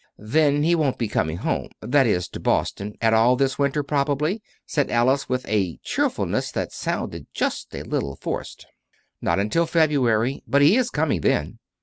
[0.17, 4.41] "Then he won't be coming home that is, to Boston at all this winter, probably,"
[4.65, 8.65] said Alice, with a cheerfulness that sounded just a little forced.
[9.21, 10.41] "Not until February.
[10.47, 11.59] But he is coming then.